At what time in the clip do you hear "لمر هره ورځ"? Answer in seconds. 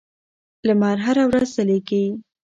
0.67-1.47